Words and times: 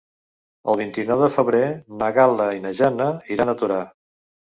El 0.71 0.77
vint-i-nou 0.77 1.19
de 1.23 1.27
febrer 1.33 1.67
na 1.99 2.07
Gal·la 2.15 2.47
i 2.61 2.63
na 2.63 2.73
Jana 2.79 3.11
iran 3.37 3.53
a 3.55 3.57
Torà. 3.61 3.79